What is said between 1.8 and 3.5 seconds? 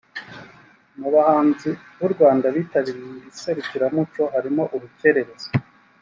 b’u Rwanda bitabiriye iri